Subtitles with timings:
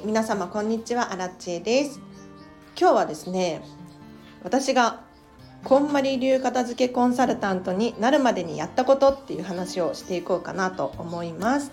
[0.00, 1.12] い皆様こんにちは。
[1.12, 2.00] アラッチェです。
[2.78, 3.62] 今日はですね
[4.42, 5.00] 私が
[5.64, 11.70] こんまり流片付けコンサルタントになるまでにやったことっていう話をしていこうかなと思います。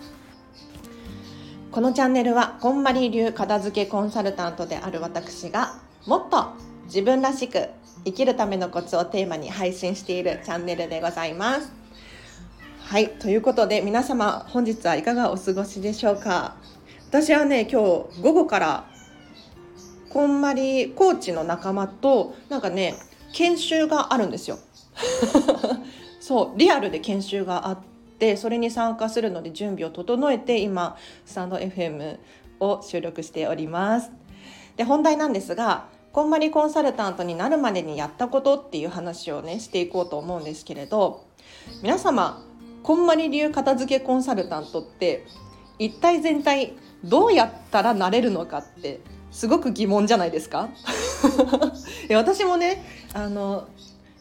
[1.70, 5.76] このチャンネルはこんまり流片付けコンサルタントである私が
[6.06, 6.52] もっと
[6.86, 7.68] 自分らしく
[8.04, 11.72] 生きるためのコツをテーマに配信しているチャンネルでございます。
[12.80, 16.56] はいということで皆様本日はいかがお過ごしでしょうか？
[17.08, 17.80] 私はね今
[18.12, 18.84] 日午後から
[20.10, 22.96] こんまりコーチの仲間となんかね
[23.32, 24.58] 研修があるんですよ。
[26.20, 27.78] そうリアルで研修があっ
[28.18, 32.18] てそれに参加するので準備を整えて今スタンド FM
[32.60, 34.10] を収録しております。
[34.76, 41.24] で本題なんですがこんまりコンサルタントになるまでにやったことっていう話をねしていこうと思うんですけれど
[41.82, 42.44] 皆様
[42.82, 45.24] こんまり流片付けコンサルタントって
[45.78, 46.72] 一体全体
[47.04, 50.68] どうやったらなれるのかってすごく疑問じゃないですか？
[52.14, 52.84] 私もね
[53.14, 53.68] あの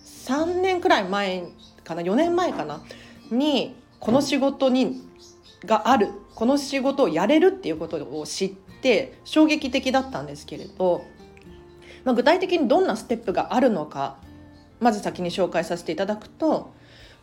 [0.05, 1.45] 3年くらい前
[1.83, 2.81] かな4年前かな
[3.31, 5.01] にこの仕事に
[5.65, 8.49] があるこの仕事をやれるっていうことを知っ
[8.81, 11.03] て衝撃的だったんですけれど、
[12.03, 14.17] まあ、具体的にどんなステップがあるのか
[14.79, 16.71] まず先に紹介させていただくと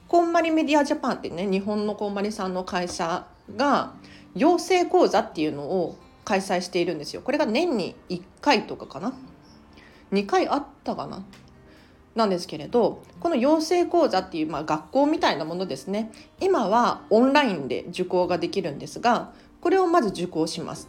[0.08, 3.92] こんまりメディアジャパンってね日本のこんまりさんの会社が
[4.34, 7.22] 養成講座っていうのを開催しているんですよ。
[7.22, 9.12] これが年に1回とかかな。
[10.12, 11.24] 2回あったかな。
[12.14, 16.12] なんですけれどこの養成講座っていう、まあ、学校みたいなものですね。
[16.40, 20.88] 今はオンラインで受講ができるんですがこれをまず受講します。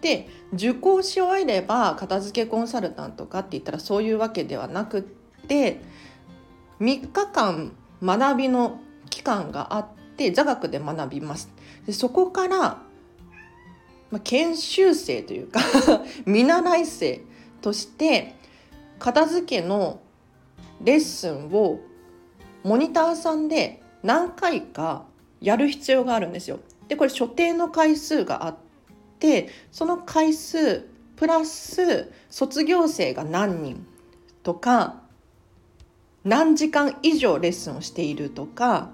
[0.00, 5.80] で受講し終えれば片付けコンサルタントかって言ったらそういうわけではなくって
[6.80, 8.80] 3日間学びの
[9.10, 11.50] 期間があって座学で学びます。
[11.88, 12.82] でそこから、ま
[14.18, 15.58] あ、研修生というか
[16.26, 17.22] 見習い生
[17.62, 18.34] として
[18.98, 19.98] 片付けの
[20.84, 21.80] レッスンを
[22.62, 25.06] モニターさんで何回か
[25.40, 26.58] やる必要があるんですよ。
[26.88, 28.56] でこれ所定の回数があっ
[29.18, 30.86] てその回数
[31.16, 33.86] プラス卒業生が何人
[34.42, 35.00] とか
[36.22, 38.90] 何時間以上レッスンをしているとか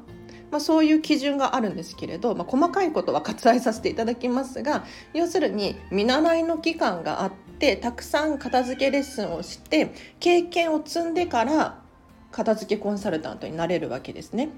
[0.51, 11.83] まあ、そういう基準があるんですけれど、まあ、細かいことは割愛させていただきますが要するに見習いの期間があってたくさん片付けレッスンをして経験を積んでから
[12.31, 14.49] 片付けコンサルタントになれるわけですね。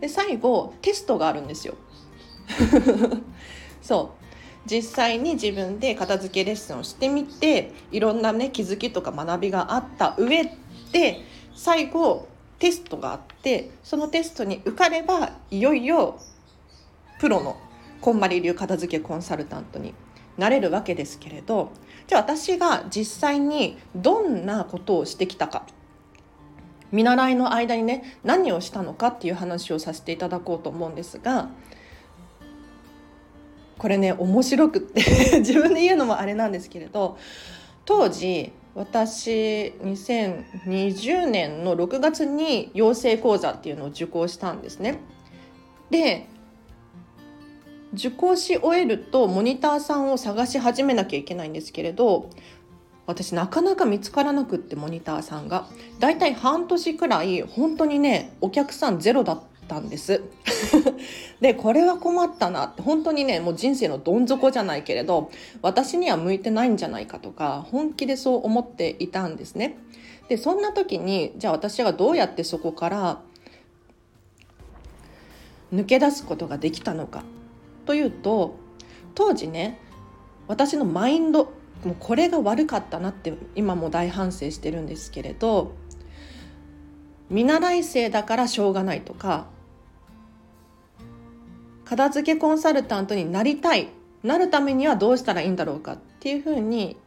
[0.00, 1.74] で最後テストがあるんですよ。
[3.82, 10.52] そう実際に自分で片付けレッスンをしてみていろんなね気づきとか学びがあった上
[10.92, 11.22] で
[11.54, 12.27] 最後
[12.58, 16.18] テストがあってそのテストに受かればいよいよ
[17.20, 17.56] プロの
[18.00, 19.94] こんまり流片付けコンサルタントに
[20.36, 21.72] なれるわけですけれど
[22.06, 25.66] じゃあ私が実際にどんなことをしてきたか
[26.90, 31.50] 見習いの間にね何をしたのかっていう話をさせていただこうと思うんですが
[33.76, 35.02] これね面白くって
[35.40, 37.18] 自分で言うのもあれなんですけれど
[37.84, 45.00] 当時私2020年の6月に養成講座っていうのを受講したんですね。
[45.90, 46.28] で
[47.92, 52.30] 受講し終えるとモニターさんを探し始めなきゃいけないんですけれど
[53.06, 55.66] 私なかなか見つからなくってモニターさんが
[55.98, 60.22] だいたい半年くらい本当にねお客さんゼロだったんです。
[61.40, 65.30] でこれは困ったなって本当にねもう人生のどん底じゃないけれど
[65.62, 69.78] 私には向いてないんじゃないかとか本気でそう思っていたんですね。
[70.28, 73.20] でそんな時にじゃあ私がどうやってそこから
[75.72, 77.22] 抜け出すことができたのか
[77.86, 78.56] というと
[79.14, 79.78] 当時ね
[80.46, 81.52] 私のマインド
[81.84, 85.72] もうこれが悪かったなって今も大反省してるんですけれど
[87.30, 89.46] 見習い生だからしょうがないとか
[91.88, 93.88] 片付けコンサルタントになりたい
[94.22, 96.98] なるためにはどうしたらいいんだろうかっていうふうに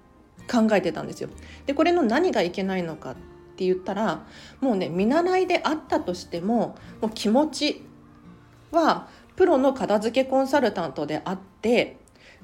[0.51, 1.29] 考えてたんですよ。
[1.67, 3.15] でこれの何がいけないのかっ
[3.55, 4.25] て言ったら
[4.59, 7.85] もうね見習いであったとしてももう気持ち
[8.71, 11.97] はプロの片付けコンサルタントであって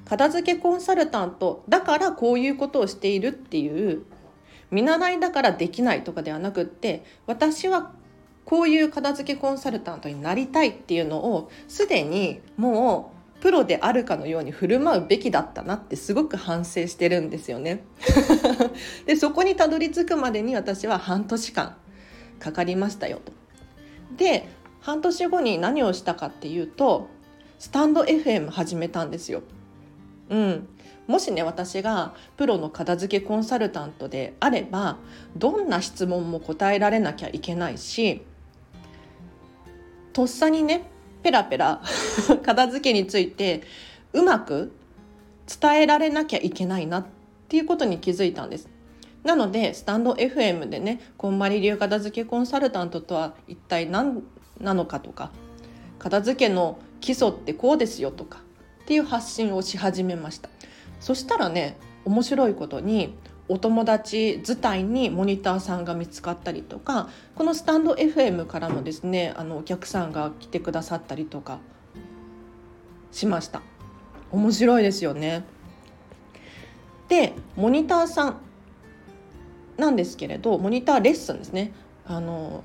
[0.04, 4.04] 片付けコンサルタントだからこういうことをしているっていう
[4.70, 7.92] 見習いだからできないとかではなくって私は
[8.48, 17.84] こういう片付けコンサルタントになりたいっていうのをすでにもうプロであるかのように振る舞うべきだったなってすごく反省してるんですよね。
[19.04, 21.76] でそこにたどり着くまでに私は半年間
[22.40, 23.32] かかりましたよと。
[24.16, 24.48] で
[24.80, 27.08] 半年後に何をしたかっていうと
[27.58, 29.42] スタンド FM 始めたんですよ。
[30.30, 30.68] うん、
[31.06, 34.96] もしね私がプロの片付けコンサルタントであれば
[35.36, 38.22] どんな質問も答えられなきゃいけないし
[40.18, 40.82] とっさにね
[41.22, 41.80] ペラペラ
[42.42, 43.62] 片付けについて
[44.12, 44.72] うまく
[45.46, 47.06] 伝えられなきゃいけないなっ
[47.46, 48.68] ていうことに気づいたんです。
[49.22, 54.24] なのでスタンド FM でねこんまり流片付けコンサルタントとは一体何
[54.60, 55.30] なのかとか
[56.00, 58.40] 片付けの基礎ってこうですよとか
[58.82, 60.50] っていう発信をし始めました
[60.98, 63.14] そしたらね面白いことに
[63.48, 71.58] お友達伝いにモニターさんが見つかったりとかこのスタンド FM からもですねあのお客さんが来てくださったりとか
[73.10, 73.62] しました。
[74.30, 75.44] 面白いですよね。
[77.08, 78.40] でモニターさん
[79.78, 81.72] なんですけれどモニターレッスンですね。
[82.04, 82.64] あの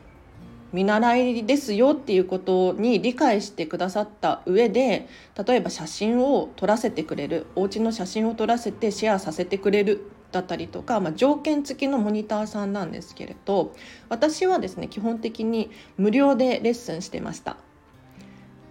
[0.73, 5.07] 見習いですよっていうことに理解してくださった上で
[5.45, 13.73] 例えば写真を撮らせてくれるお家の写真を撮らせてシェアさせてくれるだったりとか、まあ、条件付きのモニターさんなんですけれど
[14.09, 17.55] 私はですね基本的に無料でレッスンしてました。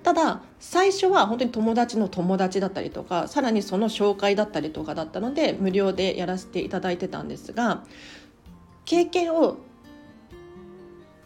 [0.03, 7.85] ただ最初は本当に友達の友達だったりとかさらにその紹介だったりとかだったので無料でやらせていただいてたんですが
[8.85, 9.59] 経験を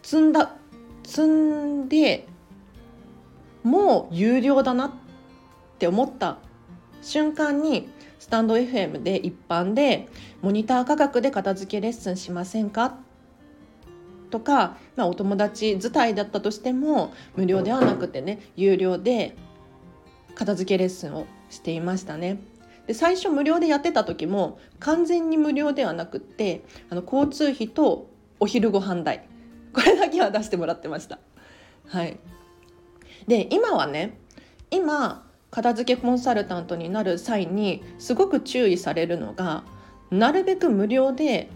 [0.03, 0.55] 積んだ
[1.03, 2.27] 積んで
[3.63, 4.91] もう有料だなっ
[5.79, 6.37] て思った
[7.01, 7.89] 瞬間に
[8.19, 10.07] スタンド FM で一般で
[10.41, 12.97] モニター価格で片付けレッスンしませんか？
[14.29, 19.35] とか、まあ、お友達伝いだったとしても無料ではなくてね有料で
[20.35, 22.39] 片付けレッスンをしていましたね。
[22.87, 29.25] で最初無料でやってた時も完全に無料ではなくってあの交通費とお昼ご飯代
[29.73, 31.19] これだけは出してもらってました。
[31.87, 32.19] はい、
[33.27, 34.17] で今はね
[34.71, 39.63] 今片付けコンサルタントになる際にすごく注意されるのが
[40.11, 41.49] なるべく無料で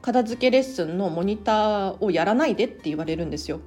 [0.00, 3.60] 片付けレッスンのモニターをやらないでって言われるんですよ。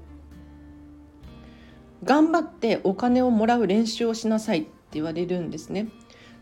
[2.04, 5.88] 頑張ってお金をもらう練習をしなさいって言われるんですね。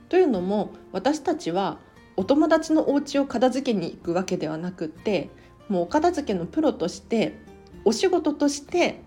[0.09, 1.79] というのも私たちは
[2.15, 5.29] お友達のお家を片付けに行くわけではなくって
[5.69, 7.35] もうお片付けのプロとして
[7.85, 9.01] お仕事として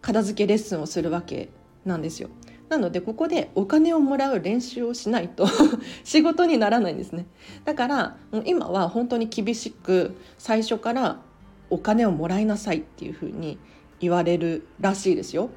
[0.00, 1.50] 片付けレッスンをするわけ
[1.84, 2.28] なんですよ。
[2.72, 5.46] なのでここでお金をもらう練習をしないと
[6.04, 7.26] 仕事にならないんですね。
[7.66, 8.16] だから
[8.46, 11.20] 今は本当に厳しく最初から
[11.68, 13.58] お金をもらいなさいっていうふうに
[14.00, 15.50] 言われるらしいですよ。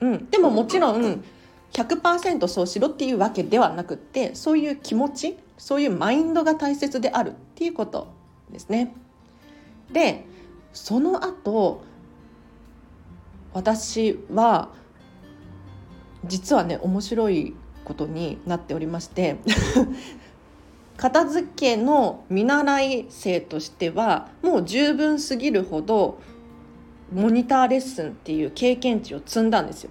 [0.00, 1.24] うん、でももちろん
[1.72, 8.08] 100%そうしろっていうわけではなくってそういう気持ちそういうマインドが大切であるっていうこと
[8.50, 8.94] ですね。
[9.90, 10.26] で
[10.74, 11.80] その後
[13.54, 14.68] 私は
[16.24, 17.54] 実はね面白い
[17.84, 19.36] ことになっておりまして
[20.96, 26.18] 片付けの見習い生としてはもう十分すぎるほど
[27.12, 29.90] モニターレッスンっていう経験値を積んだんですよ。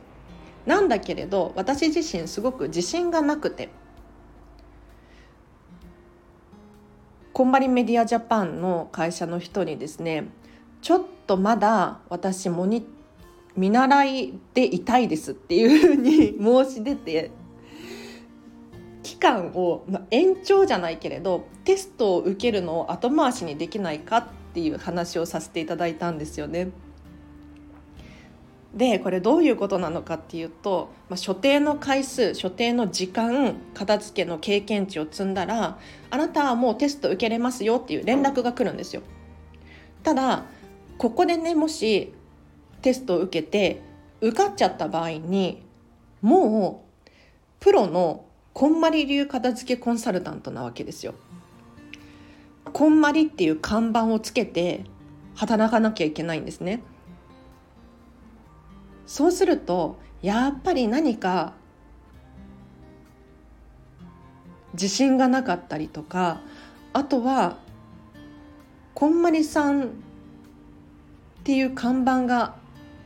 [0.67, 3.69] なんだけれど私自身すごく自信がなくて
[7.31, 10.25] こんまりメディアジャパンの会社の人にですね
[10.81, 12.85] ちょっとまだ私モニ
[13.57, 17.31] 見習いでいたいですっていうふうに申し出て
[19.01, 26.69] 期間を、ま、延長じゃないけれどテストを受けるのを後回しにできないかっていう話をさせていただいたんですよね。
[28.75, 35.79] でこれどういうことなのかっていうと、まあ、所定の回数所定の時間片付けの経験値を積んだら
[36.11, 39.01] あなたはもうテスト受けれますよっていう連絡が来るんですよ。
[40.03, 40.43] ただ
[40.97, 42.13] ここでねもし
[42.81, 43.81] テストを受けて
[44.21, 45.63] 受かっちゃった場合に
[46.21, 47.09] もう
[47.59, 51.13] プロのこんまり流片付けコンサルタントなわけですよ。
[52.73, 54.83] こんまりっていう看板をつけて
[55.35, 56.81] 働かなきゃいけないんですね。
[59.05, 61.53] そうするとやっぱり何か
[64.73, 66.41] 自信がなかったりとか
[66.93, 67.57] あとは
[68.93, 69.87] こんまりさんっ
[71.43, 72.55] ていう看板が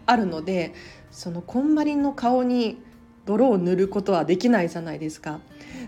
[0.05, 0.73] あるので
[1.11, 2.81] そのこんまりの顔に
[3.25, 5.39] 泥を塗ることはできないじゃないですか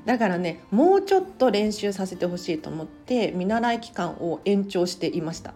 [0.05, 5.53] だからねもうちょっと練習させてほしいと思って見習い期間を延長していました、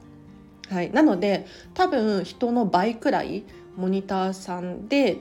[0.69, 3.43] はい、なので多分人の倍くらい
[3.75, 5.17] モニターさんで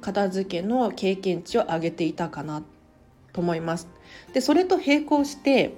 [0.00, 2.62] 片付けの経験値を上げていたかな
[3.32, 3.86] と思います。
[4.32, 5.74] でそれと並行して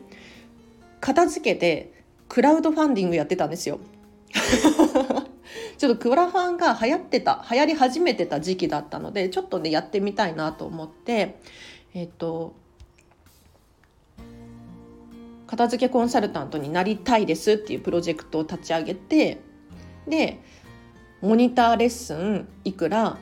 [1.00, 1.92] 片付けで
[2.28, 3.80] クラウドファンディングやってたんですよ。
[5.82, 11.40] ちょっとクラファンが流行ってた流行り始めてた時期だったのでちょっとねやってみたいなと思って
[11.92, 12.54] えっ、と
[15.48, 19.40] 片付けコンサルタントになりたいですっていうプロジェクトを立ち上げて
[20.06, 20.40] で
[21.20, 23.18] モニターレッスンいくら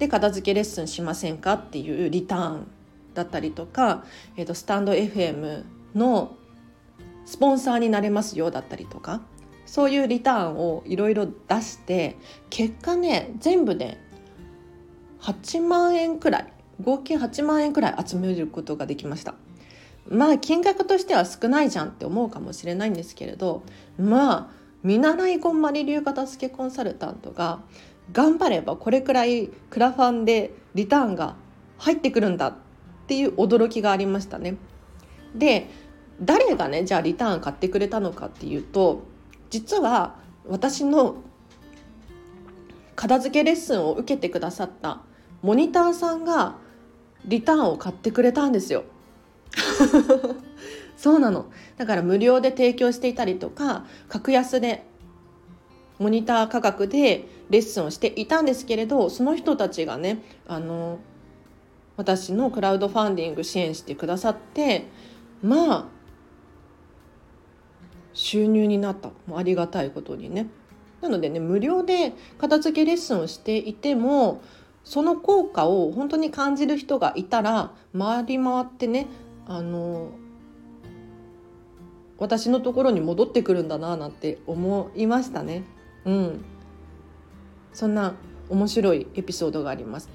[0.00, 2.66] で片付けレッスンしませんかっていうリターン
[3.14, 4.02] だったりとか、
[4.36, 5.62] えー、とスタンド FM
[5.94, 6.36] の
[7.26, 9.20] スポンサーになれますよだったりとか
[9.72, 12.18] そういうリターンをいろいろ出して
[12.50, 14.06] 結果ね全部ね
[15.22, 16.52] 8万円くらい
[16.82, 19.34] 合計8万円くらい集めることができました
[20.06, 23.62] まあ金額としては少ないじゃんって思うかもしれないんですけれど
[23.96, 24.50] まあ
[24.82, 27.62] 見習いこんまり流片付けコンサルタントが
[28.12, 31.34] 頑張ればこれくらいクラファンでリターンが
[31.78, 32.54] 入ってくるんだっ
[33.06, 34.58] ていう驚きがありましたね。
[35.34, 35.70] で
[36.20, 39.10] 誰がねじゃあリターン買ってくれたのかっていうと
[39.52, 40.16] 実は
[40.48, 41.16] 私の
[42.96, 45.02] 片付けレッスンを受けてくださった
[45.42, 46.56] モニターさんが
[47.26, 48.84] リターンを買ってくれたんですよ。
[50.96, 54.86] そうなのだから無料で提供していたりとか格安で
[55.98, 60.98] モニター価格でレッスンをしていたんですけれどその人たちがねあの
[61.98, 64.86] 私のクラウドファンディング支援してくださって
[65.42, 66.01] まあ
[68.14, 70.48] 収入になったもうありがたいことにね。
[71.00, 74.40] なのでね無料で片付けレッスンをしていても
[74.84, 79.08] その効果を本当に感じる人がいたら回り回ってね
[79.46, 80.10] あの
[82.18, 85.64] 私のところに戻ってくるんだななんて思いましたね。
[86.04, 86.44] うん、
[87.72, 88.14] そんな
[88.48, 90.08] 面白いエピソードがあります。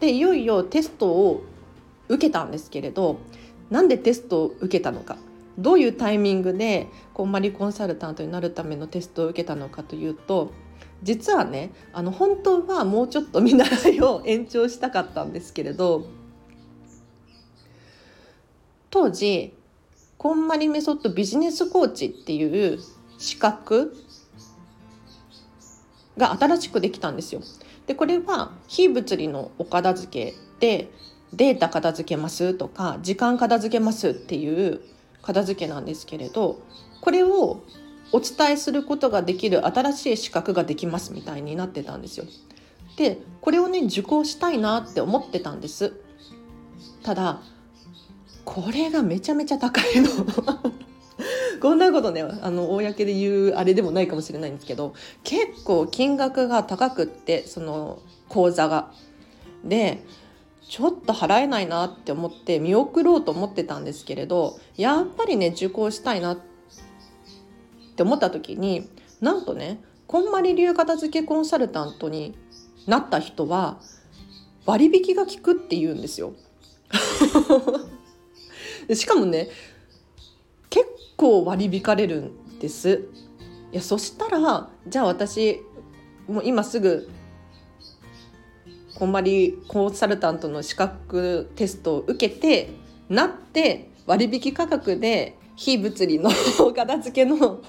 [0.00, 1.44] でいよいよテストを
[2.08, 3.18] 受けたんですけれど
[3.70, 5.16] なんでテストを受けたのか
[5.58, 10.52] どういうタイミングでこんまりコンサルタントになるためのテストを受けたのかというと
[11.02, 16.06] 実はねあの本当はもうちょっと見習いを延長したかったんですけれど
[18.90, 19.54] 当時
[20.18, 22.78] こんまりメソッドビジネスコーチっていう
[23.18, 23.94] 資格
[26.16, 27.42] が新しくできたんですよ。
[27.86, 30.90] でこれは非物理のお片付けで
[31.32, 34.80] データ片付けますとか時間片付けますっていう
[35.24, 36.60] 片付けなんですけれど
[37.00, 37.62] これを
[38.12, 42.26] お伝えすることができる新しい資格ができますみたいになってたんですよ。
[42.96, 45.94] でこれをね受講したいなって思ってたんです。
[47.02, 47.42] ただ
[48.44, 50.08] これがめちゃめちゃ高いの
[51.60, 58.92] こんなことねあの公で言うあれでもないかもしれないんですけど結構金額が高くってその講座が。
[59.64, 60.04] で
[60.68, 66.38] ちょっと払えないなって思って見送ろうと思ってたんですけれどやっぱりね受講したいなっ
[67.96, 68.88] て思った時に
[69.20, 72.36] なんとねこんまり流片付けコンサルタントに
[72.86, 73.78] なった人は
[74.66, 76.34] 割引が効くって言うんですよ。
[78.94, 79.48] しかもね
[80.70, 83.08] 結構割り引かれるんです。
[83.72, 85.60] いやそしたらじゃあ私
[86.28, 87.08] もう今すぐ
[89.04, 92.70] こんまりコンサルタントの資格テストを受けて
[93.10, 96.30] なって割引価格で非物理の
[96.74, 97.60] 片付けの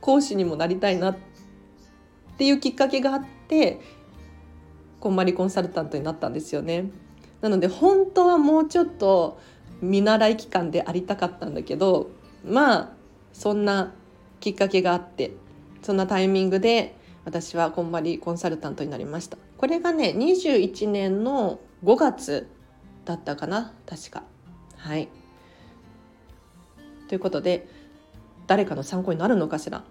[0.00, 1.16] 講師にもなりたいなっ
[2.36, 3.80] ていうきっかけがあって
[4.98, 6.90] こんまりコンサルタントになったんですよね。
[7.40, 9.38] なので本当はもうちょっと
[9.80, 12.10] 見習い期間でありたかったんだけど
[12.44, 12.92] まあ
[13.32, 13.94] そんな
[14.40, 15.36] きっかけがあって
[15.82, 16.96] そんなタイミングで
[17.26, 19.36] 私はこんまりコンサルタントになりました。
[19.58, 22.48] これがね21年の5月
[23.04, 23.74] だったかな。
[23.84, 24.22] 確か。
[24.76, 25.08] はい。
[27.08, 27.68] ということで
[28.46, 29.82] 誰かの参考になるのかしら。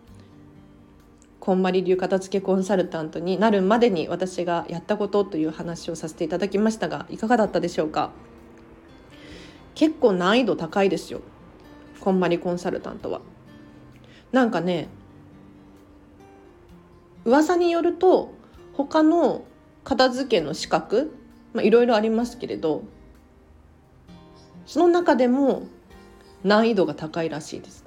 [1.42, 8.12] こんまり流片付けコンサルタントになるまでに私がやったことという話をさせていただきましたがいかがだったでしょうか。
[9.75, 11.20] 結構難易度高いですよ。
[12.00, 13.20] こんまりコンサルタントは。
[14.32, 14.88] なんかね
[17.25, 18.34] 噂によると
[18.74, 19.44] 他の
[19.84, 21.15] 片付けの資格
[21.55, 22.84] いろいろありますけれど
[24.65, 25.63] その中でも
[26.44, 27.86] 難易度が高いらしいです。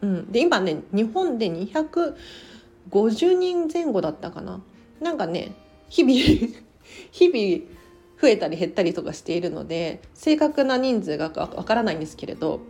[0.00, 4.60] うん、で今ね日本で250人前後だったかな
[5.00, 5.52] なんかね
[5.88, 6.54] 日々
[7.10, 7.78] 日々
[8.20, 12.60] 増えたり減ったりとかしているので正確な人数がわからないんですけれど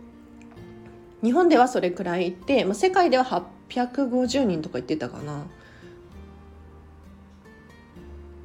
[1.23, 5.45] 日本ではそれくらいいて、まあ、世界では850人とか言ってたかな。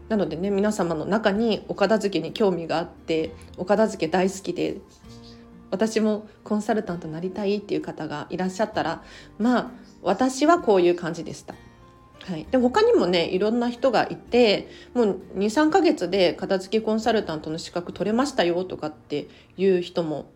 [0.08, 4.76] なのでね皆様の中にお片付けに興味があってお片付け大好きで
[5.70, 9.02] 私もコンサルタントなりたいっていう方がいらっしゃったら
[9.38, 9.70] まあ
[10.02, 11.54] 私はこういう感じでした。
[12.26, 19.28] はい、で他にもねいろんな人がいてもう23ヶ月で片付けコンサルタントの資格取れましたよとかって
[19.58, 20.30] いう人も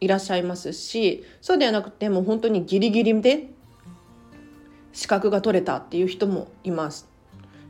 [0.00, 3.48] いらっしゃいますしそうではなくてもう本当にギリギリで
[4.92, 7.08] 資格が取れたっていう人もいます。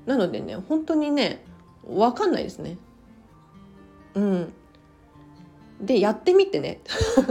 [0.06, 1.44] なのでね本当にね
[1.86, 2.78] 分かんないですね。
[4.14, 4.52] うん。
[5.80, 6.80] でやってみてね。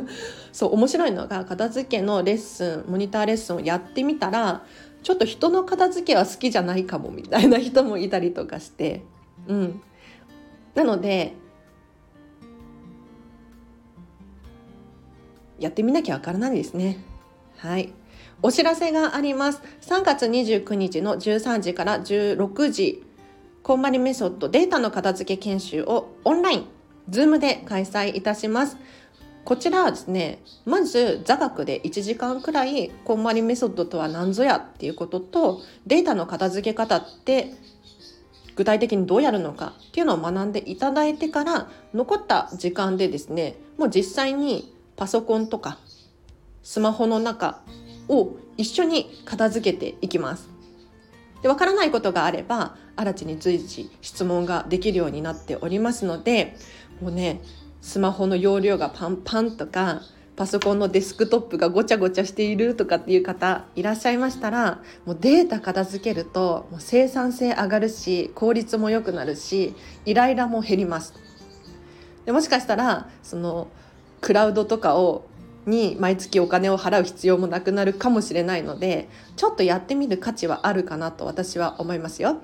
[0.51, 4.65] そう面白いのが片付けのレッスンモニターレッスンをやってみたら
[5.03, 9.03] ちょっと人の片付けは好きじゃないかもみたいな人もいたりとかして。
[9.47, 9.81] うん。
[10.75, 11.33] なので
[15.59, 16.99] やってみなきゃわからないですね。
[17.57, 17.93] はい。
[18.41, 19.61] お知らせがあります。
[19.81, 23.03] 3月29日の13時から16時
[23.63, 26.65] こんまりメソッドデータの片付け研修をオンライン
[27.09, 28.77] Zoom で開催いたします。
[29.43, 37.53] こちらはですねまず座学で1時間くらいこんまりメソッドとは何ぞやっていうこととデータの片付け方って
[38.55, 45.79] 具体的にどうやるのかっていうのを学んでいただいてから残った時間でですねもう実際にパソコンとか
[46.63, 47.61] スマホの中
[48.09, 50.49] を一緒に片付けていきます。
[51.41, 56.57] でわからないことがあれば新地に随時質問ができるようになっておりますので
[57.01, 57.41] もうね
[57.81, 60.01] スマホの容量がパンパンとか
[60.35, 69.75] パソコンのデスクトップがごちゃごちゃしているとかっていう方いらっしゃいましたらもうデータ片付けるともう生産性上がるし効率も良くなるし
[70.05, 71.13] イライラも減ります
[72.25, 73.67] でもしかしたらその
[74.21, 75.25] クラウドとかを
[75.65, 82.37] に毎月お金を払う必要もなくなるかもしれないのでちょっとやってみる価値はあるかなと私は思いますよ。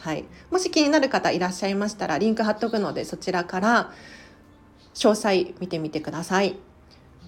[0.00, 3.92] はい、もし気になる方いらっしゃいましたらリンク貼っとくのでそちらから
[4.94, 6.56] 詳細見てみてください。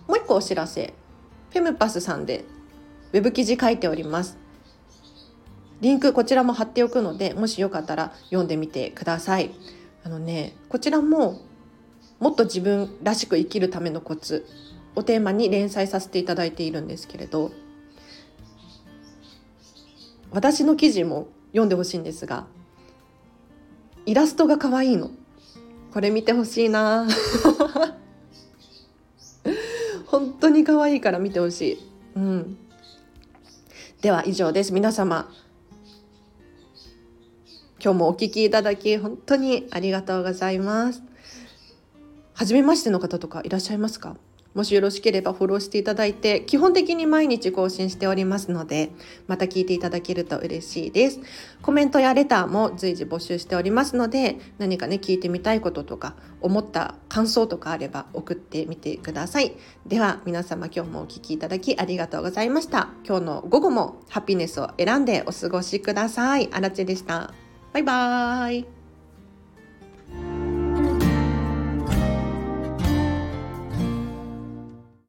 [0.07, 0.95] もう一個お知らせ。
[1.51, 2.45] フェムパスさんで
[3.13, 4.39] ウェブ記事書いております。
[5.81, 9.51] リンクこちらも貼っておくので、もしよかったら読んでみてください。
[10.05, 11.41] あのね、こちらも
[12.19, 14.47] もっと自分らしく生きるためのコツ
[14.99, 17.53] をテーマに連載させていただいているんですけれど、
[20.31, 22.47] 私の記事も読んでほしいんですが、
[24.07, 25.11] イラストが可愛いの。
[25.93, 27.07] これ見てほしいな
[30.07, 31.79] 本当に可愛いから見てほしい。
[32.17, 32.59] うん。
[34.03, 34.73] では以上です。
[34.73, 35.31] 皆様、
[37.83, 41.03] 今日もお聞きいただき本当にありがとうございます。
[42.35, 44.17] 初めましての方とかいらっしゃいますか？
[44.59, 48.91] もしよろしければフォローしていただいて、基本的に毎日更新しておりますので、
[49.29, 51.21] また聞いていただけると嬉しいです。
[51.63, 59.53] コメントやレターも随時募集しておりますので、何かね、聞いてみたいこととか、思った感想とかあれば送ってみてください。
[59.87, 62.89] では、皆様今日もお聴きいただきありがとうございました。
[63.07, 66.49] 今日の午後もハピネスを選んでお過ごしください。
[66.51, 67.33] あらちでした。
[67.73, 68.78] バイバーイ。